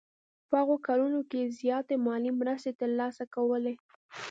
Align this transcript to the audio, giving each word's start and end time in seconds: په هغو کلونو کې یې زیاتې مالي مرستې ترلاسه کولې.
په 0.47 0.53
هغو 0.61 0.75
کلونو 0.87 1.19
کې 1.29 1.37
یې 1.43 1.53
زیاتې 1.59 1.95
مالي 2.05 2.31
مرستې 2.39 2.71
ترلاسه 2.81 3.23
کولې. 3.35 3.73